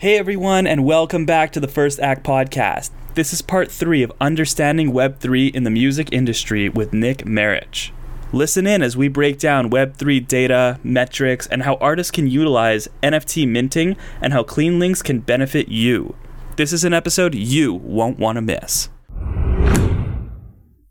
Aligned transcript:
Hey 0.00 0.16
everyone, 0.16 0.66
and 0.66 0.86
welcome 0.86 1.26
back 1.26 1.52
to 1.52 1.60
the 1.60 1.68
First 1.68 2.00
Act 2.00 2.24
Podcast. 2.24 2.88
This 3.16 3.34
is 3.34 3.42
part 3.42 3.70
three 3.70 4.02
of 4.02 4.10
Understanding 4.18 4.92
Web3 4.92 5.54
in 5.54 5.64
the 5.64 5.68
Music 5.68 6.10
Industry 6.10 6.70
with 6.70 6.94
Nick 6.94 7.26
Merich. 7.26 7.90
Listen 8.32 8.66
in 8.66 8.80
as 8.80 8.96
we 8.96 9.08
break 9.08 9.38
down 9.38 9.68
Web3 9.68 10.26
data, 10.26 10.80
metrics, 10.82 11.46
and 11.48 11.64
how 11.64 11.74
artists 11.74 12.10
can 12.10 12.26
utilize 12.26 12.88
NFT 13.02 13.46
minting 13.46 13.94
and 14.22 14.32
how 14.32 14.42
clean 14.42 14.78
links 14.78 15.02
can 15.02 15.20
benefit 15.20 15.68
you. 15.68 16.16
This 16.56 16.72
is 16.72 16.82
an 16.82 16.94
episode 16.94 17.34
you 17.34 17.74
won't 17.74 18.18
want 18.18 18.36
to 18.36 18.40
miss. 18.40 18.88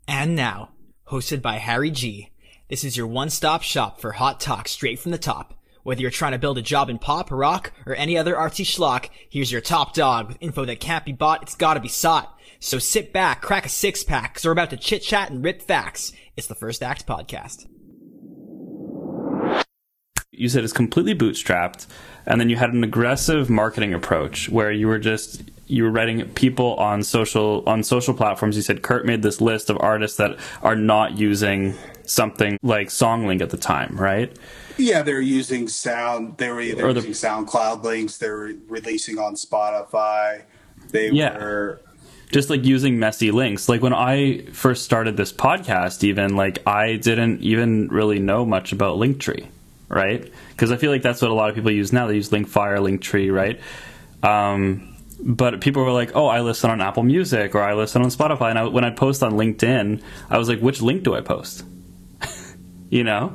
And 0.06 0.36
now, 0.36 0.70
hosted 1.08 1.42
by 1.42 1.56
Harry 1.56 1.90
G. 1.90 2.30
This 2.68 2.84
is 2.84 2.96
your 2.96 3.08
one-stop 3.08 3.62
shop 3.62 4.00
for 4.00 4.12
hot 4.12 4.38
talk 4.38 4.68
straight 4.68 5.00
from 5.00 5.10
the 5.10 5.18
top. 5.18 5.59
Whether 5.82 6.02
you're 6.02 6.10
trying 6.10 6.32
to 6.32 6.38
build 6.38 6.58
a 6.58 6.62
job 6.62 6.90
in 6.90 6.98
pop, 6.98 7.30
rock, 7.30 7.72
or 7.86 7.94
any 7.94 8.18
other 8.18 8.34
artsy 8.34 8.64
schlock, 8.64 9.08
here's 9.28 9.50
your 9.50 9.60
top 9.60 9.94
dog 9.94 10.28
with 10.28 10.38
info 10.40 10.64
that 10.64 10.80
can't 10.80 11.04
be 11.04 11.12
bought, 11.12 11.42
it's 11.42 11.54
gotta 11.54 11.80
be 11.80 11.88
sought. 11.88 12.38
So 12.58 12.78
sit 12.78 13.12
back, 13.12 13.40
crack 13.40 13.66
a 13.66 13.70
six 13.70 14.04
pack, 14.04 14.34
cause 14.34 14.44
we're 14.44 14.52
about 14.52 14.70
to 14.70 14.76
chit 14.76 15.02
chat 15.02 15.30
and 15.30 15.42
rip 15.42 15.62
facts. 15.62 16.12
It's 16.36 16.46
the 16.46 16.54
First 16.54 16.82
Act 16.82 17.06
Podcast. 17.06 17.66
You 20.40 20.48
said 20.48 20.64
it's 20.64 20.72
completely 20.72 21.14
bootstrapped, 21.14 21.86
and 22.24 22.40
then 22.40 22.48
you 22.48 22.56
had 22.56 22.72
an 22.72 22.82
aggressive 22.82 23.50
marketing 23.50 23.92
approach 23.92 24.48
where 24.48 24.72
you 24.72 24.88
were 24.88 24.98
just 24.98 25.42
you 25.66 25.84
were 25.84 25.90
writing 25.90 26.26
people 26.30 26.74
on 26.76 27.02
social 27.02 27.62
on 27.66 27.82
social 27.82 28.14
platforms. 28.14 28.56
You 28.56 28.62
said 28.62 28.80
Kurt 28.80 29.04
made 29.04 29.22
this 29.22 29.42
list 29.42 29.68
of 29.68 29.76
artists 29.80 30.16
that 30.16 30.38
are 30.62 30.76
not 30.76 31.18
using 31.18 31.74
something 32.04 32.58
like 32.62 32.88
SongLink 32.88 33.42
at 33.42 33.50
the 33.50 33.58
time, 33.58 33.96
right? 33.96 34.34
Yeah, 34.78 35.02
they're 35.02 35.20
using 35.20 35.68
sound. 35.68 36.38
They 36.38 36.48
were 36.48 36.62
either 36.62 36.92
the, 36.92 37.06
using 37.06 37.12
SoundCloud 37.12 37.82
links. 37.82 38.16
They're 38.16 38.54
releasing 38.66 39.18
on 39.18 39.34
Spotify. 39.34 40.42
They 40.88 41.10
yeah. 41.10 41.36
were 41.36 41.80
just 42.32 42.48
like 42.48 42.64
using 42.64 42.98
messy 42.98 43.30
links. 43.30 43.68
Like 43.68 43.82
when 43.82 43.92
I 43.92 44.46
first 44.52 44.84
started 44.84 45.16
this 45.16 45.32
podcast, 45.32 46.02
even 46.02 46.34
like 46.34 46.66
I 46.66 46.96
didn't 46.96 47.42
even 47.42 47.88
really 47.88 48.18
know 48.18 48.46
much 48.46 48.72
about 48.72 48.96
Linktree, 48.96 49.46
right? 49.90 50.32
Because 50.50 50.72
I 50.72 50.76
feel 50.76 50.90
like 50.90 51.02
that's 51.02 51.20
what 51.20 51.30
a 51.30 51.34
lot 51.34 51.50
of 51.50 51.54
people 51.54 51.70
use 51.70 51.92
now. 51.92 52.06
They 52.06 52.14
use 52.14 52.30
Linkfire, 52.30 52.78
Linktree, 52.78 53.30
right? 53.30 53.60
Um, 54.22 54.96
but 55.22 55.60
people 55.60 55.84
were 55.84 55.92
like, 55.92 56.16
"Oh, 56.16 56.26
I 56.26 56.40
listen 56.40 56.70
on 56.70 56.80
Apple 56.80 57.02
Music 57.02 57.54
or 57.54 57.60
I 57.60 57.74
listen 57.74 58.00
on 58.00 58.08
Spotify." 58.08 58.48
And 58.48 58.58
I, 58.58 58.64
when 58.64 58.84
I 58.84 58.90
post 58.90 59.22
on 59.22 59.32
LinkedIn, 59.32 60.02
I 60.30 60.38
was 60.38 60.48
like, 60.48 60.60
"Which 60.60 60.80
link 60.80 61.02
do 61.02 61.14
I 61.14 61.20
post?" 61.20 61.64
you 62.90 63.04
know 63.04 63.34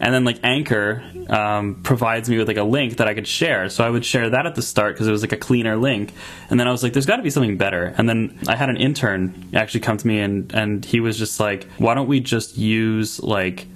and 0.00 0.14
then 0.14 0.24
like 0.24 0.38
Anchor 0.42 1.02
um, 1.28 1.82
provides 1.82 2.28
me 2.28 2.38
with 2.38 2.48
like 2.48 2.56
a 2.56 2.62
link 2.62 2.98
that 2.98 3.08
I 3.08 3.14
could 3.14 3.26
share. 3.26 3.68
So 3.68 3.84
I 3.84 3.90
would 3.90 4.04
share 4.04 4.30
that 4.30 4.46
at 4.46 4.54
the 4.54 4.62
start 4.62 4.94
because 4.94 5.08
it 5.08 5.10
was 5.10 5.22
like 5.22 5.32
a 5.32 5.36
cleaner 5.36 5.76
link. 5.76 6.12
And 6.50 6.58
then 6.58 6.68
I 6.68 6.70
was 6.70 6.82
like, 6.82 6.92
there's 6.92 7.06
got 7.06 7.16
to 7.16 7.22
be 7.22 7.30
something 7.30 7.56
better. 7.56 7.94
And 7.98 8.08
then 8.08 8.38
I 8.46 8.56
had 8.56 8.70
an 8.70 8.76
intern 8.76 9.50
actually 9.54 9.80
come 9.80 9.96
to 9.96 10.06
me 10.06 10.20
and 10.20 10.52
and 10.54 10.84
he 10.84 11.00
was 11.00 11.18
just 11.18 11.40
like, 11.40 11.64
why 11.78 11.94
don't 11.94 12.08
we 12.08 12.20
just 12.20 12.56
use 12.56 13.20
like 13.20 13.66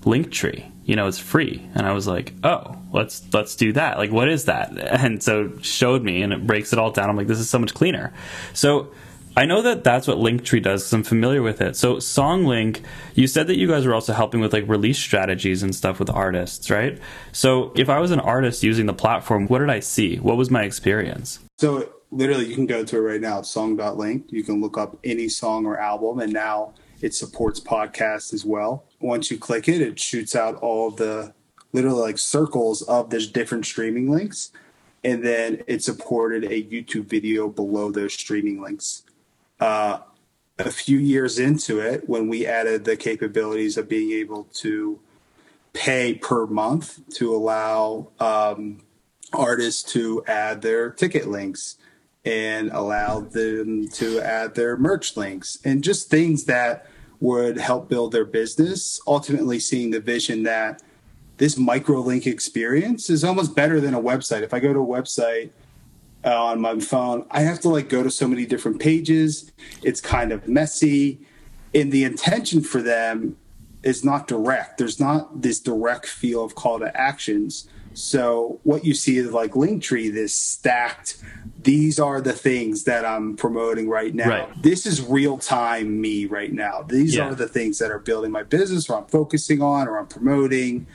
Linktree? 0.00 0.70
You 0.90 0.96
know, 0.96 1.06
it's 1.06 1.20
free. 1.20 1.64
And 1.76 1.86
I 1.86 1.92
was 1.92 2.08
like, 2.08 2.32
oh, 2.42 2.76
let's 2.92 3.22
let's 3.32 3.54
do 3.54 3.72
that. 3.74 3.96
Like, 3.96 4.10
what 4.10 4.28
is 4.28 4.46
that? 4.46 4.76
And 5.04 5.22
so 5.22 5.56
showed 5.62 6.02
me 6.02 6.20
and 6.20 6.32
it 6.32 6.44
breaks 6.44 6.72
it 6.72 6.80
all 6.80 6.90
down. 6.90 7.08
I'm 7.08 7.16
like, 7.16 7.28
this 7.28 7.38
is 7.38 7.48
so 7.48 7.60
much 7.60 7.74
cleaner. 7.74 8.12
So 8.54 8.90
I 9.36 9.46
know 9.46 9.62
that 9.62 9.84
that's 9.84 10.08
what 10.08 10.16
Linktree 10.16 10.64
does 10.64 10.82
because 10.82 10.92
I'm 10.92 11.04
familiar 11.04 11.42
with 11.42 11.60
it. 11.60 11.76
So 11.76 11.98
SongLink, 11.98 12.82
you 13.14 13.28
said 13.28 13.46
that 13.46 13.56
you 13.56 13.68
guys 13.68 13.86
were 13.86 13.94
also 13.94 14.12
helping 14.12 14.40
with 14.40 14.52
like 14.52 14.66
release 14.66 14.98
strategies 14.98 15.62
and 15.62 15.72
stuff 15.72 16.00
with 16.00 16.10
artists, 16.10 16.68
right? 16.70 16.98
So 17.30 17.72
if 17.76 17.88
I 17.88 18.00
was 18.00 18.10
an 18.10 18.18
artist 18.18 18.64
using 18.64 18.86
the 18.86 18.92
platform, 18.92 19.46
what 19.46 19.60
did 19.60 19.70
I 19.70 19.78
see? 19.78 20.16
What 20.16 20.36
was 20.36 20.50
my 20.50 20.64
experience? 20.64 21.38
So 21.58 21.88
literally, 22.10 22.46
you 22.46 22.56
can 22.56 22.66
go 22.66 22.82
to 22.82 22.96
it 22.96 23.00
right 23.00 23.20
now. 23.20 23.42
Song.link. 23.42 24.26
You 24.30 24.42
can 24.42 24.60
look 24.60 24.76
up 24.76 24.98
any 25.04 25.28
song 25.28 25.66
or 25.66 25.78
album, 25.78 26.18
and 26.18 26.32
now 26.32 26.74
it 27.00 27.14
supports 27.14 27.60
podcasts 27.60 28.32
as 28.32 28.44
well. 28.44 28.84
Once 29.00 29.30
you 29.30 29.38
click 29.38 29.68
it, 29.68 29.80
it 29.80 29.98
shoots 29.98 30.36
out 30.36 30.56
all 30.56 30.88
of 30.88 30.96
the 30.96 31.34
literally 31.72 32.00
like 32.00 32.18
circles 32.18 32.82
of 32.82 33.10
those 33.10 33.26
different 33.26 33.64
streaming 33.64 34.10
links. 34.10 34.52
And 35.02 35.24
then 35.24 35.62
it 35.66 35.82
supported 35.82 36.44
a 36.44 36.62
YouTube 36.62 37.06
video 37.06 37.48
below 37.48 37.90
those 37.90 38.12
streaming 38.12 38.60
links. 38.60 39.02
Uh, 39.58 40.00
a 40.58 40.70
few 40.70 40.98
years 40.98 41.38
into 41.38 41.80
it, 41.80 42.08
when 42.08 42.28
we 42.28 42.46
added 42.46 42.84
the 42.84 42.96
capabilities 42.96 43.78
of 43.78 43.88
being 43.88 44.12
able 44.12 44.44
to 44.54 45.00
pay 45.72 46.14
per 46.14 46.46
month 46.46 47.00
to 47.14 47.34
allow 47.34 48.08
um, 48.18 48.80
artists 49.32 49.82
to 49.92 50.22
add 50.26 50.60
their 50.60 50.90
ticket 50.90 51.28
links 51.28 51.76
and 52.24 52.70
allow 52.72 53.20
them 53.20 53.88
to 53.88 54.20
add 54.20 54.54
their 54.54 54.76
merch 54.76 55.16
links 55.16 55.58
and 55.64 55.82
just 55.82 56.10
things 56.10 56.44
that 56.44 56.86
would 57.20 57.58
help 57.58 57.88
build 57.88 58.12
their 58.12 58.24
business. 58.24 59.00
Ultimately, 59.06 59.58
seeing 59.58 59.90
the 59.90 60.00
vision 60.00 60.42
that 60.44 60.82
this 61.36 61.56
micro 61.56 62.00
link 62.00 62.26
experience 62.26 63.08
is 63.08 63.24
almost 63.24 63.54
better 63.54 63.80
than 63.80 63.94
a 63.94 64.00
website. 64.00 64.42
If 64.42 64.52
I 64.52 64.60
go 64.60 64.72
to 64.72 64.80
a 64.80 64.86
website 64.86 65.50
uh, 66.24 66.44
on 66.44 66.60
my 66.60 66.78
phone. 66.78 67.26
I 67.30 67.40
have 67.40 67.60
to 67.60 67.68
like 67.68 67.88
go 67.88 68.02
to 68.02 68.10
so 68.10 68.28
many 68.28 68.46
different 68.46 68.80
pages. 68.80 69.50
It's 69.82 70.00
kind 70.00 70.32
of 70.32 70.48
messy. 70.48 71.20
And 71.74 71.92
the 71.92 72.04
intention 72.04 72.62
for 72.62 72.82
them 72.82 73.36
is 73.82 74.04
not 74.04 74.26
direct. 74.26 74.78
There's 74.78 75.00
not 75.00 75.42
this 75.42 75.60
direct 75.60 76.06
feel 76.06 76.44
of 76.44 76.54
call 76.54 76.80
to 76.80 76.94
actions. 76.96 77.68
So 77.94 78.60
what 78.62 78.84
you 78.84 78.94
see 78.94 79.18
is 79.18 79.32
like 79.32 79.52
Linktree, 79.52 80.12
this 80.12 80.34
stacked. 80.34 81.22
These 81.62 81.98
are 81.98 82.20
the 82.20 82.32
things 82.32 82.84
that 82.84 83.04
I'm 83.04 83.36
promoting 83.36 83.88
right 83.88 84.14
now. 84.14 84.28
Right. 84.28 84.62
This 84.62 84.86
is 84.86 85.02
real 85.02 85.38
time 85.38 86.00
me 86.00 86.26
right 86.26 86.52
now. 86.52 86.82
These 86.82 87.16
yeah. 87.16 87.28
are 87.28 87.34
the 87.34 87.48
things 87.48 87.78
that 87.78 87.90
are 87.90 87.98
building 87.98 88.30
my 88.30 88.44
business, 88.44 88.88
or 88.88 88.98
I'm 88.98 89.06
focusing 89.06 89.60
on, 89.60 89.88
or 89.88 89.98
I'm 89.98 90.06
promoting. 90.06 90.86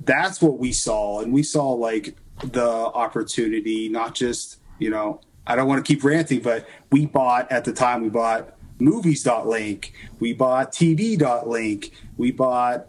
That's 0.00 0.42
what 0.42 0.58
we 0.58 0.72
saw, 0.72 1.20
and 1.20 1.32
we 1.32 1.42
saw 1.42 1.70
like 1.70 2.16
the 2.42 2.68
opportunity, 2.68 3.88
not 3.88 4.14
just, 4.14 4.58
you 4.78 4.90
know, 4.90 5.20
I 5.46 5.56
don't 5.56 5.68
want 5.68 5.84
to 5.84 5.94
keep 5.94 6.04
ranting, 6.04 6.40
but 6.40 6.66
we 6.90 7.06
bought 7.06 7.50
at 7.52 7.64
the 7.64 7.72
time, 7.72 8.02
we 8.02 8.08
bought 8.08 8.54
movies.link, 8.78 9.92
we 10.18 10.32
bought 10.32 10.72
TV.link, 10.72 11.92
we 12.16 12.32
bought 12.32 12.86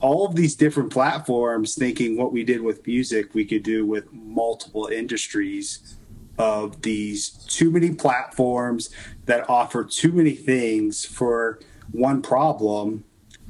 all 0.00 0.26
of 0.26 0.36
these 0.36 0.54
different 0.54 0.90
platforms 0.90 1.74
thinking 1.74 2.16
what 2.16 2.32
we 2.32 2.44
did 2.44 2.60
with 2.60 2.86
music, 2.86 3.34
we 3.34 3.44
could 3.44 3.62
do 3.62 3.86
with 3.86 4.12
multiple 4.12 4.86
industries 4.86 5.96
of 6.38 6.82
these 6.82 7.30
too 7.30 7.70
many 7.70 7.92
platforms 7.92 8.90
that 9.24 9.48
offer 9.48 9.84
too 9.84 10.12
many 10.12 10.34
things 10.34 11.04
for 11.04 11.58
one 11.92 12.20
problem 12.20 13.04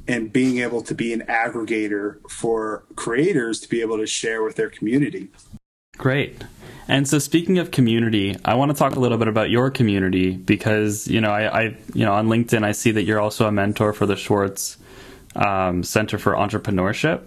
and 0.07 0.31
being 0.31 0.59
able 0.59 0.81
to 0.81 0.95
be 0.95 1.11
an 1.11 1.21
aggregator 1.23 2.17
for 2.29 2.85
creators 2.95 3.59
to 3.59 3.69
be 3.69 3.81
able 3.81 3.97
to 3.97 4.07
share 4.07 4.41
with 4.41 4.55
their 4.55 4.69
community. 4.69 5.29
Great. 5.97 6.43
And 6.87 7.05
so, 7.07 7.19
speaking 7.19 7.57
of 7.57 7.71
community, 7.71 8.37
I 8.45 8.55
want 8.55 8.71
to 8.71 8.77
talk 8.77 8.95
a 8.95 8.99
little 8.99 9.17
bit 9.17 9.27
about 9.27 9.49
your 9.49 9.69
community 9.69 10.31
because 10.31 11.07
you 11.07 11.19
know, 11.19 11.31
I, 11.31 11.63
I 11.63 11.77
you 11.93 12.05
know, 12.05 12.13
on 12.13 12.27
LinkedIn, 12.27 12.63
I 12.63 12.71
see 12.71 12.91
that 12.91 13.03
you're 13.03 13.19
also 13.19 13.47
a 13.47 13.51
mentor 13.51 13.91
for 13.91 14.05
the 14.05 14.15
Swartz 14.15 14.77
um, 15.35 15.83
Center 15.83 16.17
for 16.17 16.33
Entrepreneurship. 16.33 17.23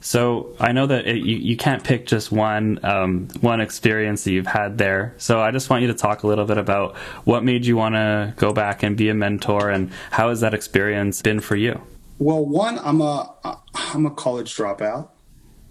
So 0.00 0.54
I 0.60 0.72
know 0.72 0.86
that 0.86 1.06
it, 1.06 1.16
you, 1.16 1.36
you 1.36 1.56
can't 1.56 1.82
pick 1.82 2.06
just 2.06 2.30
one 2.30 2.78
um, 2.84 3.28
one 3.40 3.60
experience 3.60 4.24
that 4.24 4.32
you've 4.32 4.46
had 4.46 4.78
there. 4.78 5.14
So 5.16 5.40
I 5.40 5.50
just 5.50 5.68
want 5.68 5.82
you 5.82 5.88
to 5.88 5.94
talk 5.94 6.22
a 6.22 6.26
little 6.26 6.44
bit 6.44 6.58
about 6.58 6.96
what 7.24 7.42
made 7.42 7.66
you 7.66 7.76
want 7.76 7.94
to 7.94 8.34
go 8.36 8.52
back 8.52 8.82
and 8.82 8.96
be 8.96 9.08
a 9.08 9.14
mentor, 9.14 9.70
and 9.70 9.90
how 10.10 10.28
has 10.28 10.40
that 10.42 10.54
experience 10.54 11.22
been 11.22 11.40
for 11.40 11.56
you? 11.56 11.80
Well, 12.18 12.44
one, 12.44 12.78
I'm 12.78 13.00
a 13.00 13.34
I'm 13.74 14.06
a 14.06 14.10
college 14.10 14.54
dropout. 14.54 15.08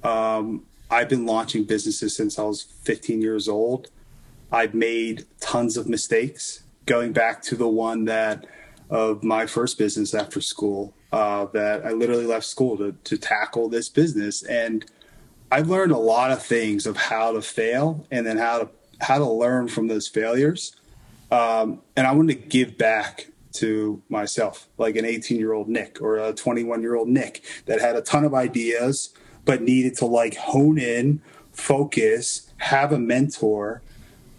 Um, 0.04 0.66
I've 0.90 1.10
been 1.10 1.26
launching 1.26 1.64
businesses 1.64 2.16
since 2.16 2.38
I 2.38 2.44
was 2.44 2.62
15 2.62 3.22
years 3.22 3.48
old. 3.48 3.90
I've 4.52 4.74
made 4.74 5.26
tons 5.40 5.78
of 5.78 5.88
mistakes. 5.90 6.64
Going 6.86 7.14
back 7.14 7.42
to 7.44 7.56
the 7.56 7.68
one 7.68 8.06
that 8.06 8.46
of 8.90 9.24
my 9.24 9.48
first 9.48 9.78
business 9.78 10.14
after 10.14 10.40
school, 10.42 10.94
uh, 11.16 11.46
that 11.54 11.86
I 11.86 11.94
literally 11.94 12.26
left 12.26 12.46
school 12.46 12.78
to 12.78 12.92
to 12.92 13.18
tackle 13.18 13.70
this 13.70 13.88
business, 13.88 14.44
and 14.44 14.86
I've 15.50 15.70
learned 15.70 15.94
a 15.94 15.98
lot 15.98 16.32
of 16.32 16.44
things 16.44 16.86
of 16.86 16.98
how 16.98 17.32
to 17.32 17.42
fail 17.42 18.06
and 18.12 18.28
then 18.28 18.38
how 18.38 18.60
to 18.60 18.70
how 19.00 19.20
to 19.20 19.26
learn 19.26 19.70
from 19.70 19.88
those 19.88 20.10
failures. 20.10 20.76
Um, 21.32 21.82
and 21.96 22.06
I 22.06 22.12
want 22.12 22.28
to 22.30 22.36
give 22.36 22.78
back 22.78 23.28
to 23.54 24.02
myself, 24.10 24.68
like 24.78 24.98
an 24.98 25.06
18 25.06 25.40
year 25.40 25.54
old 25.54 25.70
Nick 25.70 26.02
or 26.02 26.18
a 26.18 26.34
21 26.34 26.82
year 26.82 26.96
old 26.96 27.08
Nick 27.08 27.46
that 27.66 27.80
had 27.80 27.96
a 27.96 28.02
ton 28.02 28.26
of 28.26 28.34
ideas, 28.34 29.14
but 29.46 29.62
needed 29.62 29.96
to 30.00 30.06
like 30.06 30.36
hone 30.36 30.78
in, 30.78 31.22
focus, 31.54 32.52
have 32.58 32.92
a 32.92 33.00
mentor, 33.00 33.82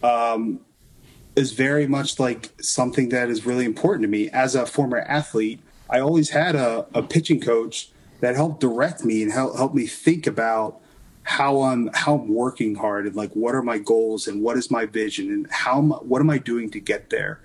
um, 0.03 0.61
is 1.37 1.53
very 1.53 1.87
much 1.87 2.21
like 2.21 2.51
something 2.61 3.09
that 3.09 3.31
is 3.31 3.47
really 3.47 3.65
important 3.65 4.03
to 4.03 4.09
me. 4.09 4.29
As 4.29 4.55
a 4.55 4.67
former 4.67 4.99
athlete, 4.99 5.61
I 5.89 6.01
always 6.01 6.31
had 6.31 6.55
a, 6.55 6.87
a 6.95 7.03
pitching 7.03 7.41
coach 7.41 7.91
that 8.21 8.35
helped 8.35 8.61
direct 8.61 9.05
me 9.05 9.23
and 9.23 9.33
help, 9.33 9.57
help 9.57 9.75
me 9.75 9.87
think 9.87 10.27
about 10.27 10.81
how 11.23 11.63
I'm 11.63 11.91
how 11.93 12.15
I'm 12.19 12.29
working 12.29 12.77
hard 12.77 13.05
and 13.05 13.17
like 13.17 13.33
what 13.33 13.55
are 13.55 13.63
my 13.63 13.79
goals 13.79 14.29
and 14.29 14.43
what 14.43 14.57
is 14.57 14.71
my 14.71 14.87
vision 14.87 15.29
and 15.29 15.47
how 15.51 15.79
am, 15.79 15.91
what 15.91 16.21
am 16.21 16.31
I 16.31 16.39
doing 16.39 16.71
to 16.71 16.81
get 16.81 17.11
there. 17.11 17.41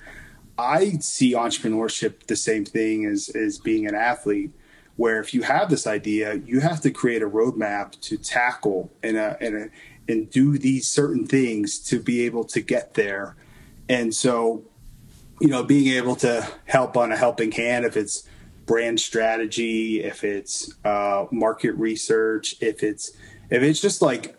I 0.57 0.91
see 0.99 1.33
entrepreneurship 1.33 2.27
the 2.27 2.35
same 2.35 2.63
thing 2.63 3.05
as 3.05 3.29
as 3.29 3.57
being 3.57 3.87
an 3.87 3.95
athlete, 3.95 4.51
where 4.97 5.19
if 5.19 5.33
you 5.33 5.41
have 5.41 5.71
this 5.71 5.87
idea, 5.87 6.35
you 6.35 6.59
have 6.59 6.81
to 6.81 6.91
create 6.91 7.23
a 7.23 7.29
roadmap 7.29 7.99
to 8.01 8.17
tackle 8.17 8.91
and 9.01 9.17
a, 9.17 9.35
and 9.41 9.55
a, 9.55 9.69
and 10.07 10.29
do 10.29 10.59
these 10.59 10.87
certain 10.87 11.25
things 11.25 11.79
to 11.79 11.99
be 11.99 12.21
able 12.21 12.43
to 12.43 12.61
get 12.61 12.93
there. 12.93 13.35
And 13.89 14.13
so, 14.13 14.63
you 15.39 15.47
know, 15.47 15.63
being 15.63 15.87
able 15.95 16.15
to 16.17 16.47
help 16.65 16.95
on 16.95 17.11
a 17.11 17.17
helping 17.17 17.51
hand 17.51 17.85
if 17.85 17.97
it's 17.97 18.27
brand 18.65 18.99
strategy, 18.99 20.03
if 20.03 20.23
it's 20.23 20.73
uh, 20.85 21.25
market 21.31 21.73
research, 21.73 22.55
if 22.61 22.83
it's 22.83 23.11
if 23.49 23.61
it's 23.63 23.81
just 23.81 24.01
like 24.01 24.35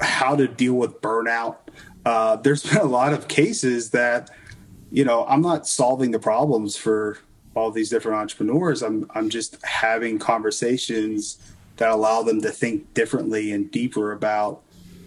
how 0.00 0.34
to 0.34 0.48
deal 0.48 0.74
with 0.74 1.00
burnout, 1.00 1.56
uh, 2.04 2.36
there's 2.36 2.62
been 2.68 2.78
a 2.78 2.84
lot 2.84 3.12
of 3.12 3.28
cases 3.28 3.90
that, 3.90 4.30
you 4.90 5.04
know, 5.04 5.26
I'm 5.26 5.42
not 5.42 5.66
solving 5.66 6.10
the 6.10 6.18
problems 6.18 6.76
for 6.76 7.18
all 7.54 7.70
these 7.70 7.90
different 7.90 8.18
entrepreneurs. 8.18 8.82
I'm 8.82 9.10
I'm 9.14 9.28
just 9.28 9.62
having 9.64 10.18
conversations 10.18 11.38
that 11.76 11.90
allow 11.90 12.22
them 12.22 12.40
to 12.42 12.50
think 12.50 12.92
differently 12.94 13.52
and 13.52 13.70
deeper 13.70 14.12
about 14.12 14.62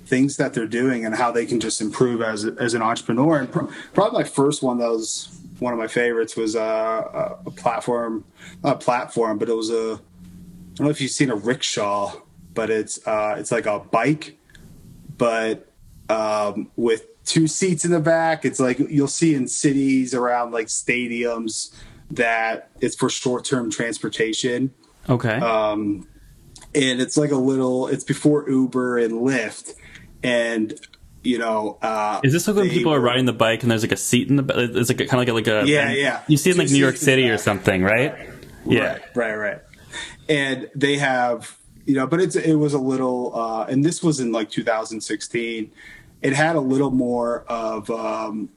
things 0.06 0.38
that 0.38 0.54
they're 0.54 0.68
doing 0.68 1.06
and 1.06 1.16
how 1.16 1.32
they 1.32 1.46
can 1.46 1.60
just 1.60 1.82
improve 1.82 2.22
as 2.22 2.46
as 2.46 2.74
an 2.74 2.82
entrepreneur. 2.82 3.40
And 3.40 3.52
probably 3.94 4.20
my 4.20 4.28
first 4.28 4.62
one 4.62 4.78
that 4.80 4.90
was 4.90 5.30
one 5.60 5.74
of 5.74 5.80
my 5.80 5.88
favorites 5.88 6.36
was 6.36 6.56
uh, 6.56 7.38
a 7.46 7.52
platform, 7.52 8.26
not 8.64 8.76
a 8.76 8.80
platform, 8.80 9.38
but 9.38 9.50
it 9.50 9.56
was 9.56 9.70
a. 9.70 10.00
I 10.02 10.76
don't 10.76 10.86
know 10.86 10.90
if 10.90 11.02
you've 11.02 11.12
seen 11.12 11.30
a 11.30 11.36
rickshaw 11.36 12.16
but 12.54 12.70
it's 12.70 13.06
uh, 13.08 13.36
it's 13.38 13.52
like 13.52 13.66
a 13.66 13.80
bike, 13.80 14.38
but 15.18 15.72
um, 16.10 16.72
with 16.76 17.06
two 17.26 17.48
seats 17.48 17.86
in 17.86 17.92
the 17.92 18.00
back. 18.00 18.46
It's 18.46 18.60
like 18.60 18.80
you'll 18.80 19.08
see 19.08 19.36
in 19.36 19.48
cities 19.48 20.14
around 20.14 20.52
like 20.52 20.68
stadiums 20.68 21.74
that 22.12 22.70
it's 22.82 22.96
for 22.96 23.10
short 23.10 23.46
term 23.46 23.72
transportation. 23.72 24.74
Okay. 25.10 25.36
Um, 25.38 26.08
and 26.76 27.02
it's 27.02 27.18
like 27.18 27.32
a 27.32 27.38
little. 27.38 27.88
It's 27.88 28.04
before 28.04 28.50
Uber 28.50 28.98
and 28.98 29.14
Lyft, 29.14 29.74
and 30.22 30.74
you 31.24 31.38
know. 31.38 31.78
Uh, 31.82 32.22
Is 32.24 32.34
this 32.34 32.48
like 32.48 32.56
when 32.56 32.70
people 32.70 32.94
are 32.94 33.00
riding 33.00 33.26
the 33.26 33.34
bike 33.34 33.64
and 33.64 33.72
there's 33.72 33.84
like 33.84 33.92
a 33.92 33.98
seat 33.98 34.30
in 34.30 34.36
the? 34.36 34.72
It's 34.76 34.90
like 34.90 35.02
a, 35.02 35.06
kind 35.06 35.28
of 35.28 35.36
like 35.36 35.48
a, 35.48 35.52
like 35.52 35.66
a 35.66 35.68
yeah 35.68 35.92
yeah. 35.92 36.22
You 36.28 36.38
see 36.38 36.50
it 36.50 36.54
in 36.54 36.60
like 36.60 36.70
New 36.70 36.78
York 36.78 36.98
City 36.98 37.30
or 37.30 37.38
something, 37.38 37.84
right? 37.84 38.14
right? 38.14 38.30
Yeah, 38.66 38.82
right, 38.82 39.16
right, 39.16 39.36
right. 39.36 39.62
And 40.30 40.70
they 40.76 40.98
have 40.98 41.58
you 41.86 41.96
know, 41.96 42.08
but 42.08 42.22
it's 42.22 42.36
it 42.36 42.56
was 42.56 42.74
a 42.74 42.80
little, 42.80 43.36
uh, 43.36 43.66
and 43.66 43.84
this 43.84 44.02
was 44.02 44.20
in 44.20 44.32
like 44.32 44.50
2016. 44.50 45.72
It 46.22 46.34
had 46.34 46.56
a 46.56 46.62
little 46.62 46.92
more 46.92 47.44
of 47.48 47.90
um, 47.90 48.50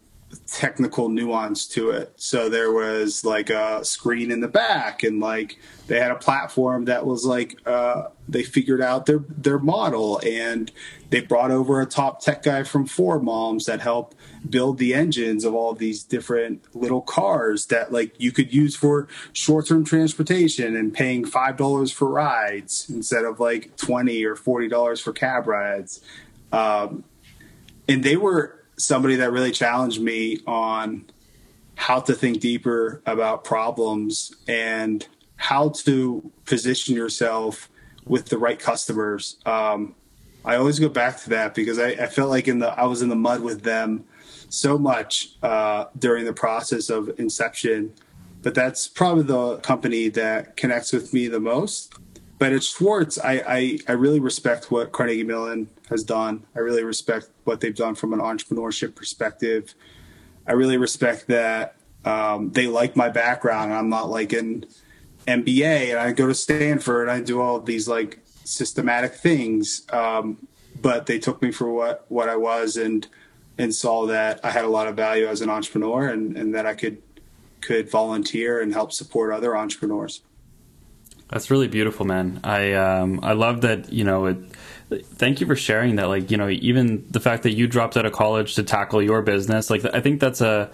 technical 0.46 1.08
nuance 1.08 1.66
to 1.66 1.90
it. 1.90 2.12
So 2.16 2.48
there 2.48 2.72
was 2.72 3.24
like 3.24 3.50
a 3.50 3.84
screen 3.84 4.30
in 4.30 4.40
the 4.40 4.48
back, 4.48 5.02
and 5.02 5.20
like 5.20 5.58
they 5.86 5.98
had 5.98 6.10
a 6.10 6.16
platform 6.16 6.86
that 6.86 7.06
was 7.06 7.24
like 7.24 7.58
uh, 7.66 8.08
they 8.28 8.42
figured 8.42 8.80
out 8.80 9.06
their 9.06 9.20
their 9.28 9.58
model, 9.58 10.20
and 10.24 10.70
they 11.10 11.20
brought 11.20 11.50
over 11.50 11.80
a 11.80 11.86
top 11.86 12.20
tech 12.20 12.42
guy 12.42 12.64
from 12.64 12.86
4moms 12.86 13.66
that 13.66 13.80
helped 13.80 14.16
build 14.48 14.78
the 14.78 14.94
engines 14.94 15.44
of 15.44 15.54
all 15.54 15.72
these 15.72 16.02
different 16.02 16.64
little 16.74 17.00
cars 17.00 17.66
that 17.66 17.92
like 17.92 18.14
you 18.18 18.32
could 18.32 18.52
use 18.52 18.76
for 18.76 19.08
short-term 19.32 19.84
transportation 19.84 20.76
and 20.76 20.94
paying 20.94 21.24
five 21.24 21.56
dollars 21.56 21.90
for 21.90 22.08
rides 22.08 22.86
instead 22.88 23.24
of 23.24 23.40
like 23.40 23.76
20 23.76 24.24
or 24.24 24.36
40 24.36 24.68
dollars 24.68 25.00
for 25.00 25.12
cab 25.12 25.46
rides 25.46 26.00
um, 26.52 27.02
and 27.88 28.04
they 28.04 28.16
were 28.16 28.65
somebody 28.76 29.16
that 29.16 29.32
really 29.32 29.52
challenged 29.52 30.00
me 30.00 30.40
on 30.46 31.04
how 31.74 32.00
to 32.00 32.14
think 32.14 32.40
deeper 32.40 33.02
about 33.06 33.44
problems 33.44 34.34
and 34.48 35.06
how 35.36 35.68
to 35.68 36.30
position 36.44 36.94
yourself 36.94 37.68
with 38.06 38.26
the 38.26 38.38
right 38.38 38.58
customers 38.58 39.36
um, 39.46 39.94
I 40.46 40.56
always 40.56 40.78
go 40.78 40.88
back 40.88 41.18
to 41.22 41.30
that 41.30 41.56
because 41.56 41.78
I, 41.80 41.88
I, 41.88 42.06
felt 42.06 42.30
like 42.30 42.46
in 42.46 42.60
the 42.60 42.68
I 42.68 42.84
was 42.84 43.02
in 43.02 43.08
the 43.08 43.16
mud 43.16 43.42
with 43.42 43.62
them 43.62 44.04
so 44.48 44.78
much 44.78 45.30
uh, 45.42 45.86
during 45.98 46.24
the 46.24 46.32
process 46.32 46.88
of 46.88 47.10
inception. 47.18 47.92
But 48.42 48.54
that's 48.54 48.86
probably 48.86 49.24
the 49.24 49.56
company 49.56 50.08
that 50.10 50.56
connects 50.56 50.92
with 50.92 51.12
me 51.12 51.26
the 51.26 51.40
most. 51.40 51.94
But 52.38 52.52
at 52.52 52.62
Swartz, 52.62 53.18
I, 53.18 53.42
I, 53.46 53.78
I 53.88 53.92
really 53.92 54.20
respect 54.20 54.70
what 54.70 54.92
Carnegie 54.92 55.24
Mellon 55.24 55.68
has 55.88 56.04
done. 56.04 56.44
I 56.54 56.58
really 56.58 56.84
respect 56.84 57.30
what 57.44 57.60
they've 57.60 57.74
done 57.74 57.94
from 57.94 58.12
an 58.12 58.20
entrepreneurship 58.20 58.94
perspective. 58.94 59.74
I 60.46 60.52
really 60.52 60.76
respect 60.76 61.28
that 61.28 61.76
um, 62.04 62.50
they 62.52 62.66
like 62.66 62.94
my 62.94 63.08
background. 63.08 63.72
I'm 63.72 63.88
not 63.88 64.10
like 64.10 64.32
an 64.32 64.66
MBA 65.26 65.90
and 65.90 65.98
I 65.98 66.12
go 66.12 66.26
to 66.26 66.34
Stanford 66.34 67.08
and 67.08 67.10
I 67.10 67.20
do 67.20 67.40
all 67.40 67.58
these 67.60 67.88
like 67.88 68.20
systematic 68.44 69.14
things. 69.14 69.86
Um, 69.90 70.46
but 70.82 71.06
they 71.06 71.18
took 71.18 71.40
me 71.40 71.50
for 71.50 71.70
what, 71.72 72.04
what 72.08 72.28
I 72.28 72.36
was 72.36 72.76
and 72.76 73.06
and 73.58 73.74
saw 73.74 74.06
that 74.06 74.38
I 74.44 74.50
had 74.50 74.64
a 74.64 74.68
lot 74.68 74.86
of 74.86 74.96
value 74.96 75.26
as 75.26 75.40
an 75.40 75.48
entrepreneur 75.48 76.08
and, 76.08 76.36
and 76.36 76.54
that 76.54 76.66
I 76.66 76.74
could 76.74 77.02
could 77.60 77.90
volunteer 77.90 78.60
and 78.60 78.72
help 78.72 78.92
support 78.92 79.32
other 79.32 79.56
entrepreneurs. 79.56 80.20
That's 81.28 81.50
really 81.50 81.68
beautiful, 81.68 82.06
man. 82.06 82.40
I 82.44 82.72
um, 82.74 83.20
I 83.22 83.32
love 83.32 83.62
that. 83.62 83.92
You 83.92 84.04
know, 84.04 84.26
it, 84.26 84.36
thank 84.90 85.40
you 85.40 85.46
for 85.46 85.56
sharing 85.56 85.96
that. 85.96 86.08
Like, 86.08 86.30
you 86.30 86.36
know, 86.36 86.48
even 86.48 87.04
the 87.10 87.20
fact 87.20 87.42
that 87.42 87.52
you 87.52 87.66
dropped 87.66 87.96
out 87.96 88.06
of 88.06 88.12
college 88.12 88.54
to 88.54 88.62
tackle 88.62 89.02
your 89.02 89.22
business. 89.22 89.68
Like, 89.68 89.84
I 89.92 90.00
think 90.00 90.20
that's 90.20 90.40
a 90.40 90.70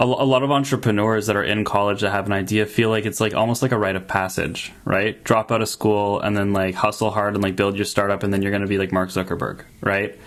a, 0.00 0.06
lot 0.06 0.42
of 0.42 0.50
entrepreneurs 0.50 1.26
that 1.26 1.36
are 1.36 1.44
in 1.44 1.64
college 1.64 2.00
that 2.00 2.10
have 2.10 2.26
an 2.26 2.32
idea 2.32 2.66
feel 2.66 2.90
like 2.90 3.06
it's 3.06 3.20
like 3.20 3.34
almost 3.34 3.62
like 3.62 3.72
a 3.72 3.78
rite 3.78 3.96
of 3.96 4.08
passage, 4.08 4.72
right? 4.84 5.22
Drop 5.22 5.52
out 5.52 5.62
of 5.62 5.68
school 5.68 6.20
and 6.20 6.36
then 6.36 6.52
like 6.52 6.74
hustle 6.74 7.10
hard 7.10 7.34
and 7.34 7.42
like 7.42 7.56
build 7.56 7.76
your 7.76 7.84
startup, 7.84 8.22
and 8.22 8.32
then 8.32 8.42
you're 8.42 8.50
going 8.50 8.62
to 8.62 8.68
be 8.68 8.78
like 8.78 8.92
Mark 8.92 9.10
Zuckerberg, 9.10 9.62
right? 9.80 10.18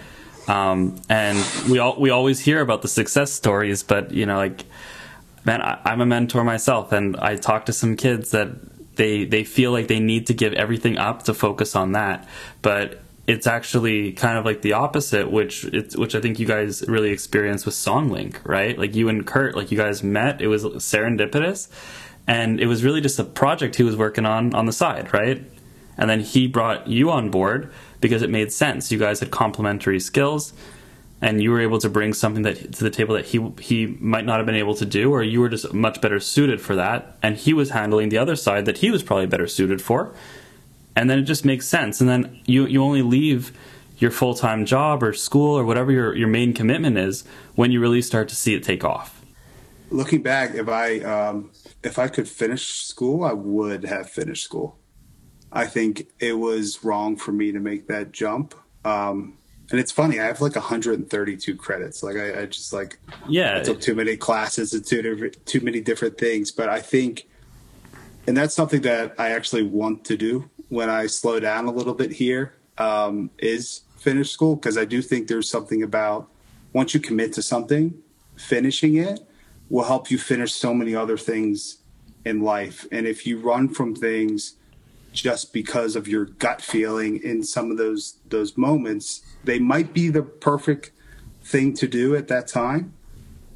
Um, 0.48 0.96
and 1.10 1.38
we 1.70 1.80
all 1.80 2.00
we 2.00 2.10
always 2.10 2.40
hear 2.40 2.62
about 2.62 2.82
the 2.82 2.88
success 2.88 3.32
stories, 3.32 3.84
but 3.84 4.12
you 4.12 4.26
know, 4.26 4.38
like, 4.38 4.64
man, 5.46 5.62
I, 5.62 5.80
I'm 5.84 6.02
a 6.02 6.06
mentor 6.06 6.44
myself, 6.44 6.94
and 6.94 7.18
I 7.18 7.36
talk 7.36 7.66
to 7.66 7.74
some 7.74 7.98
kids 7.98 8.32
that 8.32 8.50
they 8.98 9.26
they 9.26 9.44
feel 9.44 9.72
like 9.72 9.88
they 9.88 10.00
need 10.00 10.28
to 10.28 10.34
give 10.34 10.54
everything 10.54 10.98
up 10.98 11.24
to 11.24 11.34
focus 11.34 11.76
on 11.76 11.94
that, 11.94 12.28
but 12.62 13.02
it's 13.28 13.46
actually 13.46 14.14
kind 14.14 14.38
of 14.38 14.46
like 14.46 14.62
the 14.62 14.74
opposite, 14.74 15.30
which 15.30 15.66
it's 15.66 15.98
which 15.98 16.16
I 16.16 16.22
think 16.22 16.40
you 16.40 16.46
guys 16.46 16.84
really 16.88 17.12
experienced 17.12 17.66
with 17.66 17.76
Songlink, 17.76 18.38
right? 18.46 18.78
Like 18.78 18.96
you 18.96 19.10
and 19.10 19.26
Kurt, 19.28 19.56
like 19.56 19.70
you 19.70 19.78
guys 19.78 20.02
met, 20.02 20.42
it 20.42 20.48
was 20.48 20.64
serendipitous, 20.64 21.70
and 22.26 22.60
it 22.60 22.68
was 22.68 22.84
really 22.84 23.02
just 23.02 23.20
a 23.20 23.26
project 23.26 23.76
he 23.76 23.84
was 23.84 23.98
working 23.98 24.26
on 24.26 24.54
on 24.56 24.66
the 24.66 24.74
side, 24.74 25.14
right? 25.14 25.44
And 25.98 26.10
then 26.10 26.22
he 26.22 26.48
brought 26.48 26.88
you 26.88 27.12
on 27.12 27.30
board 27.30 27.72
because 28.00 28.22
it 28.22 28.30
made 28.30 28.52
sense. 28.54 28.92
You 28.92 29.00
guys 29.00 29.20
had 29.20 29.32
complementary 29.32 30.00
skills, 30.00 30.54
and 31.22 31.42
you 31.42 31.52
were 31.52 31.60
able 31.60 31.80
to 31.80 31.90
bring 31.90 32.14
something 32.14 32.44
that 32.44 32.74
to 32.74 32.84
the 32.84 32.90
table 32.90 33.16
that 33.16 33.26
he 33.26 33.52
he 33.60 33.88
might 34.00 34.26
not 34.26 34.38
have 34.38 34.46
been 34.46 34.56
able 34.56 34.76
to 34.76 34.86
do, 34.86 35.12
or 35.12 35.24
you 35.24 35.40
were 35.40 35.50
just 35.50 35.74
much 35.74 36.00
better 36.02 36.20
suited 36.20 36.62
for 36.62 36.76
that. 36.76 37.18
And 37.24 37.38
he 37.38 37.54
was 37.54 37.72
handling 37.72 38.10
the 38.10 38.18
other 38.18 38.36
side 38.36 38.66
that 38.66 38.80
he 38.80 38.92
was 38.92 39.04
probably 39.04 39.26
better 39.26 39.48
suited 39.48 39.82
for, 39.82 40.14
and 40.96 41.10
then 41.10 41.20
it 41.20 41.24
just 41.24 41.46
makes 41.46 41.68
sense. 41.68 42.00
And 42.00 42.10
then 42.10 42.40
you 42.46 42.66
you 42.68 42.84
only 42.84 43.02
leave 43.02 43.52
your 43.98 44.12
full 44.12 44.36
time 44.36 44.66
job 44.66 45.02
or 45.02 45.14
school 45.14 45.58
or 45.58 45.66
whatever 45.66 45.92
your 45.92 46.16
your 46.16 46.28
main 46.28 46.54
commitment 46.54 46.98
is 46.98 47.24
when 47.56 47.72
you 47.72 47.80
really 47.80 48.02
start 48.02 48.30
to 48.30 48.36
see 48.36 48.54
it 48.54 48.64
take 48.64 48.84
off. 48.84 49.22
Looking 49.90 50.22
back, 50.22 50.54
if 50.54 50.68
I 50.70 51.00
um, 51.00 51.52
if 51.84 51.98
I 51.98 52.08
could 52.10 52.28
finish 52.28 52.84
school, 52.84 53.24
I 53.24 53.34
would 53.34 53.86
have 53.86 54.10
finished 54.10 54.44
school. 54.44 54.78
I 55.52 55.66
think 55.66 56.10
it 56.20 56.34
was 56.34 56.84
wrong 56.84 57.16
for 57.16 57.32
me 57.32 57.52
to 57.54 57.60
make 57.60 57.88
that 57.88 58.12
jump. 58.12 58.54
Um, 58.84 59.38
and 59.70 59.80
it's 59.80 59.92
funny, 59.92 60.20
I 60.20 60.26
have 60.26 60.40
like 60.40 60.56
132 60.56 61.56
credits. 61.56 62.02
Like 62.02 62.16
I, 62.16 62.42
I 62.42 62.46
just 62.46 62.72
like 62.72 63.00
yeah, 63.28 63.58
I 63.58 63.64
took 63.64 63.82
too 63.82 63.96
many 63.96 64.16
classes 64.16 64.74
and 64.74 64.86
too 64.86 65.30
too 65.46 65.60
many 65.62 65.82
different 65.82 66.18
things. 66.18 66.52
But 66.52 66.70
I 66.70 66.80
think, 66.80 67.28
and 68.26 68.38
that's 68.38 68.56
something 68.56 68.82
that 68.82 69.16
I 69.18 69.32
actually 69.32 69.64
want 69.64 70.06
to 70.06 70.18
do 70.18 70.50
when 70.70 70.90
I 70.90 71.08
slow 71.08 71.40
down 71.40 71.66
a 71.66 71.72
little 71.72 71.94
bit 71.94 72.12
here 72.12 72.54
um, 72.78 73.30
is 73.40 73.82
finish 73.98 74.32
school 74.32 74.56
because 74.56 74.78
I 74.78 74.86
do 74.86 75.02
think 75.02 75.28
there's 75.28 75.50
something 75.50 75.84
about 75.84 76.30
once 76.74 76.94
you 76.94 77.00
commit 77.00 77.34
to 77.34 77.42
something, 77.42 77.94
finishing 78.38 78.96
it 78.96 79.20
will 79.70 79.84
help 79.84 80.10
you 80.10 80.18
finish 80.18 80.54
so 80.54 80.74
many 80.74 80.96
other 80.96 81.18
things 81.18 81.80
in 82.24 82.42
life. 82.42 82.86
And 82.92 83.06
if 83.06 83.28
you 83.28 83.40
run 83.40 83.68
from 83.68 83.96
things 83.96 84.56
just 85.22 85.52
because 85.52 85.96
of 85.96 86.08
your 86.08 86.26
gut 86.26 86.62
feeling 86.62 87.18
in 87.24 87.44
some 87.44 87.72
of 87.72 87.78
those 87.78 88.18
those 88.30 88.58
moments 88.58 89.22
they 89.44 89.60
might 89.60 89.94
be 89.94 90.10
the 90.10 90.22
perfect 90.22 90.92
thing 91.42 91.74
to 91.74 91.88
do 91.88 92.16
at 92.16 92.28
that 92.28 92.48
time 92.48 92.94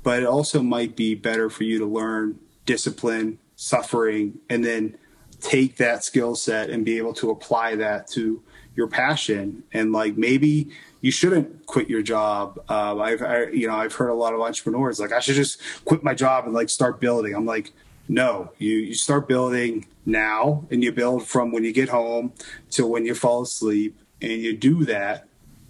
but 0.04 0.22
it 0.22 0.26
also 0.26 0.64
might 0.64 0.96
be 0.96 1.14
better 1.14 1.50
for 1.50 1.64
you 1.64 1.78
to 1.78 1.86
learn 1.86 2.40
discipline 2.66 3.38
suffering 3.56 4.40
and 4.50 4.66
then 4.66 4.98
take 5.40 5.78
that 5.78 6.04
skill 6.04 6.36
set 6.36 6.70
and 6.70 6.84
be 6.86 6.98
able 6.98 7.14
to 7.14 7.30
apply 7.30 7.76
that 7.76 8.08
to 8.08 8.42
your 8.76 8.88
passion 8.88 9.64
and 9.74 9.92
like 9.92 10.18
maybe 10.18 10.72
you 11.02 11.12
shouldn't 11.12 11.66
quit 11.66 11.90
your 11.90 12.04
job. 12.04 12.60
Um, 12.70 13.02
I've, 13.02 13.22
I, 13.22 13.46
you 13.48 13.68
know, 13.68 13.76
I've 13.76 13.94
heard 13.94 14.10
a 14.10 14.14
lot 14.14 14.34
of 14.34 14.40
entrepreneurs 14.40 15.00
like, 15.00 15.12
I 15.12 15.20
should 15.20 15.36
just 15.36 15.60
quit 15.84 16.04
my 16.04 16.14
job 16.14 16.46
and 16.46 16.54
like 16.54 16.70
start 16.70 17.02
building. 17.02 17.34
I'm 17.34 17.46
like, 17.46 17.74
no, 18.12 18.52
you, 18.58 18.74
you 18.76 18.94
start 18.94 19.26
building 19.26 19.88
now 20.06 20.68
and 20.70 20.84
you 20.84 20.92
build 20.92 21.26
from 21.26 21.54
when 21.54 21.64
you 21.64 21.72
get 21.72 21.88
home 21.88 22.34
till 22.70 22.90
when 22.90 23.06
you 23.06 23.16
fall 23.16 23.44
asleep 23.44 23.98
and 24.22 24.34
you 24.34 24.56
do 24.56 24.84
that 24.84 25.30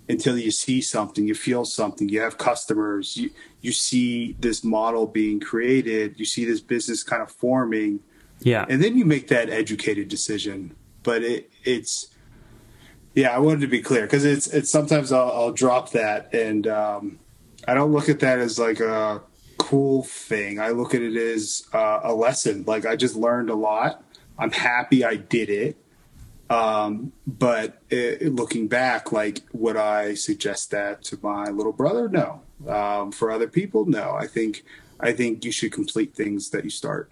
until 0.09 0.35
you 0.39 0.49
see 0.49 0.81
something, 0.81 1.27
you 1.27 1.35
feel 1.35 1.65
something, 1.65 2.09
you 2.09 2.19
have 2.19 2.39
customers, 2.39 3.15
you, 3.15 3.29
you 3.61 3.71
see 3.71 4.35
this 4.39 4.63
model 4.63 5.05
being 5.05 5.39
created, 5.39 6.19
you 6.19 6.25
see 6.25 6.43
this 6.43 6.61
business 6.61 7.03
kind 7.03 7.21
of 7.21 7.31
forming. 7.31 7.99
Yeah. 8.39 8.65
And 8.67 8.83
then 8.83 8.97
you 8.97 9.05
make 9.05 9.27
that 9.27 9.51
educated 9.51 10.09
decision. 10.09 10.75
But 11.03 11.21
it, 11.21 11.51
it's, 11.63 12.07
yeah, 13.13 13.35
I 13.35 13.37
wanted 13.37 13.61
to 13.61 13.67
be 13.67 13.83
clear 13.83 14.01
because 14.01 14.25
it's 14.25 14.47
it's 14.47 14.71
sometimes 14.71 15.11
I'll, 15.11 15.31
I'll 15.31 15.51
drop 15.51 15.91
that 15.91 16.33
and 16.33 16.65
um, 16.65 17.19
I 17.67 17.75
don't 17.75 17.91
look 17.91 18.09
at 18.09 18.19
that 18.21 18.39
as 18.39 18.57
like 18.57 18.79
a 18.79 19.21
cool 19.71 20.03
thing. 20.03 20.59
I 20.59 20.71
look 20.71 20.93
at 20.93 21.01
it 21.01 21.15
as 21.15 21.65
uh, 21.71 22.01
a 22.03 22.13
lesson. 22.13 22.65
Like 22.67 22.85
I 22.85 22.97
just 22.97 23.15
learned 23.15 23.49
a 23.49 23.55
lot. 23.55 24.03
I'm 24.37 24.51
happy 24.51 25.05
I 25.05 25.15
did 25.15 25.49
it. 25.49 25.77
Um, 26.49 27.13
but 27.25 27.81
it, 27.89 28.35
looking 28.35 28.67
back, 28.67 29.13
like 29.13 29.43
would 29.53 29.77
I 29.77 30.15
suggest 30.15 30.71
that 30.71 31.03
to 31.03 31.17
my 31.23 31.45
little 31.45 31.71
brother? 31.71 32.09
No. 32.09 32.41
Um, 32.67 33.13
for 33.13 33.31
other 33.31 33.47
people, 33.47 33.85
no. 33.85 34.11
I 34.11 34.27
think 34.27 34.65
I 34.99 35.13
think 35.13 35.45
you 35.45 35.53
should 35.53 35.71
complete 35.71 36.13
things 36.13 36.49
that 36.49 36.65
you 36.65 36.69
start. 36.69 37.09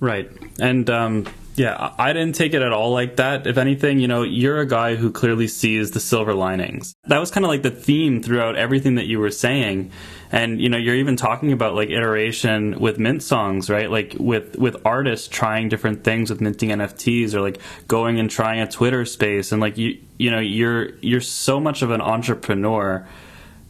Right. 0.00 0.30
And 0.60 0.88
um, 0.90 1.26
yeah, 1.56 1.94
I 1.98 2.12
didn't 2.12 2.34
take 2.34 2.52
it 2.52 2.60
at 2.60 2.72
all 2.72 2.90
like 2.90 3.16
that. 3.16 3.46
If 3.46 3.56
anything, 3.56 3.98
you 3.98 4.08
know, 4.08 4.22
you're 4.22 4.60
a 4.60 4.66
guy 4.66 4.94
who 4.94 5.10
clearly 5.10 5.48
sees 5.48 5.92
the 5.92 6.00
silver 6.00 6.34
linings. 6.34 6.94
That 7.04 7.18
was 7.18 7.30
kind 7.30 7.46
of 7.46 7.48
like 7.48 7.62
the 7.62 7.70
theme 7.70 8.22
throughout 8.22 8.56
everything 8.56 8.96
that 8.96 9.06
you 9.06 9.18
were 9.18 9.30
saying. 9.30 9.90
And 10.30 10.60
you 10.60 10.68
know, 10.68 10.76
you're 10.76 10.96
even 10.96 11.16
talking 11.16 11.52
about 11.52 11.74
like 11.74 11.88
iteration 11.88 12.78
with 12.78 12.98
mint 12.98 13.22
songs, 13.22 13.70
right? 13.70 13.90
Like 13.90 14.16
with 14.18 14.58
with 14.58 14.76
artists 14.84 15.28
trying 15.28 15.70
different 15.70 16.04
things 16.04 16.28
with 16.28 16.42
minting 16.42 16.70
NFTs 16.70 17.32
or 17.32 17.40
like 17.40 17.58
going 17.88 18.20
and 18.20 18.30
trying 18.30 18.60
a 18.60 18.70
Twitter 18.70 19.06
space 19.06 19.50
and 19.50 19.60
like 19.60 19.78
you 19.78 19.98
you 20.18 20.30
know, 20.30 20.40
you're 20.40 20.94
you're 20.98 21.20
so 21.22 21.58
much 21.58 21.80
of 21.80 21.90
an 21.90 22.02
entrepreneur 22.02 23.06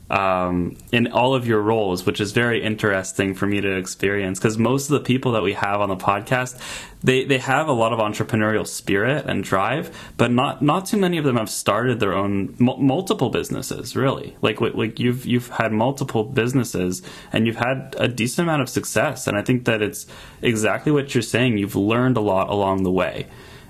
um, 0.09 0.77
in 0.93 1.09
all 1.09 1.35
of 1.35 1.47
your 1.47 1.61
roles, 1.61 2.07
which 2.07 2.21
is 2.21 2.33
very 2.33 2.63
interesting 2.63 3.35
for 3.35 3.47
me 3.47 3.61
to 3.61 3.77
experience 3.77 4.39
because 4.39 4.57
most 4.57 4.85
of 4.85 4.93
the 4.93 5.01
people 5.01 5.33
that 5.33 5.43
we 5.43 5.55
have 5.55 5.81
on 5.81 5.89
the 5.89 5.97
podcast, 5.97 6.61
they, 7.03 7.25
they 7.25 7.39
have 7.39 7.67
a 7.67 7.73
lot 7.73 7.93
of 7.93 7.99
entrepreneurial 7.99 8.67
spirit 8.67 9.27
and 9.27 9.43
drive, 9.43 9.97
but 10.17 10.31
not 10.31 10.63
not 10.63 10.87
too 10.87 10.97
many 10.97 11.19
of 11.19 11.25
them 11.25 11.37
have 11.37 11.51
started 11.51 11.99
their 11.99 12.15
own 12.15 12.55
m- 12.61 12.87
multiple 12.87 13.31
businesses. 13.31 13.97
Really, 13.97 14.37
like 14.43 14.61
like 14.61 15.01
you've 15.01 15.27
you've 15.27 15.49
had 15.49 15.73
multiple 15.73 16.23
businesses 16.23 17.03
and 17.33 17.47
you've 17.47 17.57
had 17.57 17.97
a 17.99 18.07
decent 18.07 18.47
amount 18.47 18.63
of 18.63 18.69
success, 18.69 19.27
and 19.27 19.37
I 19.37 19.43
think 19.43 19.65
that 19.65 19.83
it's 19.83 20.07
exactly 20.41 20.93
what 20.93 21.15
you're 21.15 21.23
saying. 21.23 21.59
You've 21.59 21.77
learned 21.77 22.17
a 22.17 22.21
lot 22.23 22.49
along 22.49 22.85
the 22.85 22.93
way. 22.93 23.27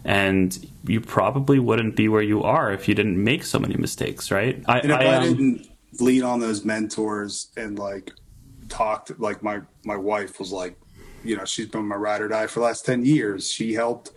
And 0.09 0.57
you 0.87 1.01
probably 1.01 1.59
wouldn't 1.59 1.97
be 1.97 2.07
where 2.07 2.23
you 2.23 2.41
are 2.45 2.73
if 2.73 2.87
you 2.87 2.95
didn't 2.95 3.21
make 3.21 3.43
so 3.43 3.59
many 3.59 3.77
mistakes, 3.77 4.31
right? 4.31 4.63
I, 4.69 4.79
and 4.79 4.93
if 4.93 5.01
I, 5.01 5.05
I 5.05 5.17
um, 5.17 5.23
didn't 5.25 5.69
lean 6.01 6.23
on 6.23 6.41
those 6.41 6.65
mentors 6.65 7.49
and 7.57 7.79
like 7.79 8.13
talked 8.69 9.19
like 9.21 9.43
my 9.43 9.61
my 9.85 9.97
wife 9.97 10.39
was 10.39 10.53
like 10.53 10.77
you 11.25 11.37
know 11.37 11.45
she's 11.45 11.67
been 11.67 11.87
my 11.87 11.95
ride 11.95 12.21
or 12.21 12.29
die 12.29 12.47
for 12.47 12.61
the 12.61 12.65
last 12.67 12.85
10 12.85 13.05
years 13.05 13.51
she 13.51 13.75
helped 13.75 14.13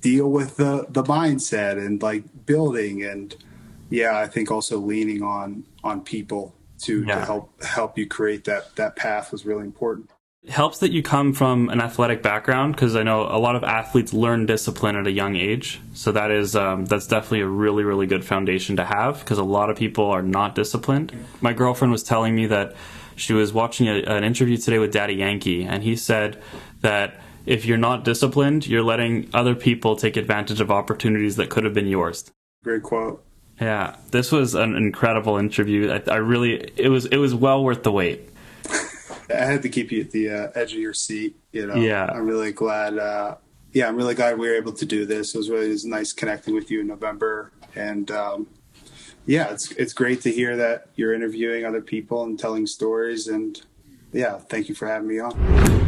deal 0.00 0.30
with 0.30 0.56
the 0.56 0.86
the 0.90 1.02
mindset 1.04 1.78
and 1.78 2.02
like 2.02 2.24
building 2.46 3.04
and 3.04 3.36
yeah 3.90 4.18
i 4.18 4.26
think 4.26 4.50
also 4.50 4.78
leaning 4.78 5.22
on 5.22 5.64
on 5.84 6.00
people 6.00 6.54
to, 6.80 7.04
yeah. 7.04 7.14
to 7.16 7.24
help 7.24 7.62
help 7.62 7.96
you 7.96 8.06
create 8.06 8.44
that 8.44 8.74
that 8.76 8.96
path 8.96 9.30
was 9.30 9.46
really 9.46 9.64
important 9.64 10.10
helps 10.48 10.78
that 10.78 10.90
you 10.90 11.02
come 11.02 11.32
from 11.32 11.68
an 11.68 11.80
athletic 11.80 12.22
background 12.22 12.74
because 12.74 12.96
I 12.96 13.02
know 13.02 13.22
a 13.22 13.38
lot 13.38 13.54
of 13.54 13.62
athletes 13.62 14.12
learn 14.12 14.44
discipline 14.46 14.96
at 14.96 15.06
a 15.06 15.12
young 15.12 15.36
age. 15.36 15.80
So 15.94 16.10
that 16.12 16.30
is 16.30 16.56
um, 16.56 16.86
that's 16.86 17.06
definitely 17.06 17.42
a 17.42 17.46
really 17.46 17.84
really 17.84 18.06
good 18.06 18.24
foundation 18.24 18.76
to 18.76 18.84
have 18.84 19.20
because 19.20 19.38
a 19.38 19.44
lot 19.44 19.70
of 19.70 19.76
people 19.76 20.06
are 20.06 20.22
not 20.22 20.54
disciplined. 20.54 21.12
My 21.40 21.52
girlfriend 21.52 21.92
was 21.92 22.02
telling 22.02 22.34
me 22.34 22.46
that 22.46 22.74
she 23.14 23.32
was 23.34 23.52
watching 23.52 23.88
a, 23.88 24.02
an 24.02 24.24
interview 24.24 24.56
today 24.56 24.78
with 24.78 24.92
Daddy 24.92 25.14
Yankee, 25.14 25.64
and 25.64 25.82
he 25.82 25.94
said 25.94 26.42
that 26.80 27.20
if 27.46 27.64
you're 27.64 27.78
not 27.78 28.04
disciplined, 28.04 28.66
you're 28.66 28.82
letting 28.82 29.28
other 29.34 29.54
people 29.54 29.96
take 29.96 30.16
advantage 30.16 30.60
of 30.60 30.70
opportunities 30.70 31.36
that 31.36 31.50
could 31.50 31.64
have 31.64 31.74
been 31.74 31.88
yours. 31.88 32.30
Great 32.64 32.82
quote. 32.82 33.24
Yeah, 33.60 33.96
this 34.10 34.32
was 34.32 34.54
an 34.54 34.74
incredible 34.74 35.36
interview. 35.36 35.92
I, 35.92 36.02
I 36.10 36.16
really 36.16 36.72
it 36.76 36.88
was 36.88 37.06
it 37.06 37.18
was 37.18 37.34
well 37.34 37.62
worth 37.62 37.84
the 37.84 37.92
wait. 37.92 38.28
I 39.30 39.44
had 39.44 39.62
to 39.62 39.68
keep 39.68 39.92
you 39.92 40.00
at 40.02 40.10
the 40.10 40.30
uh, 40.30 40.48
edge 40.54 40.72
of 40.72 40.78
your 40.78 40.94
seat. 40.94 41.36
You 41.52 41.66
know, 41.66 41.76
yeah. 41.76 42.06
I'm 42.06 42.26
really 42.26 42.52
glad. 42.52 42.98
Uh, 42.98 43.36
yeah, 43.72 43.88
I'm 43.88 43.96
really 43.96 44.14
glad 44.14 44.38
we 44.38 44.48
were 44.48 44.54
able 44.54 44.72
to 44.72 44.84
do 44.84 45.06
this. 45.06 45.34
It 45.34 45.38
was 45.38 45.50
really 45.50 45.66
it 45.66 45.70
was 45.70 45.84
nice 45.84 46.12
connecting 46.12 46.54
with 46.54 46.70
you 46.70 46.80
in 46.80 46.86
November, 46.86 47.52
and 47.74 48.10
um, 48.10 48.46
yeah, 49.26 49.50
it's 49.50 49.70
it's 49.72 49.92
great 49.92 50.20
to 50.22 50.30
hear 50.30 50.56
that 50.56 50.88
you're 50.96 51.14
interviewing 51.14 51.64
other 51.64 51.80
people 51.80 52.24
and 52.24 52.38
telling 52.38 52.66
stories. 52.66 53.28
And 53.28 53.60
yeah, 54.12 54.38
thank 54.38 54.68
you 54.68 54.74
for 54.74 54.86
having 54.86 55.08
me 55.08 55.18
on. 55.20 55.82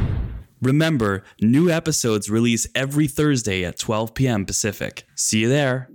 Remember, 0.62 1.24
new 1.42 1.68
episodes 1.70 2.30
release 2.30 2.66
every 2.74 3.06
Thursday 3.06 3.64
at 3.64 3.78
12 3.78 4.14
p.m. 4.14 4.46
Pacific. 4.46 5.06
See 5.14 5.40
you 5.40 5.48
there. 5.48 5.90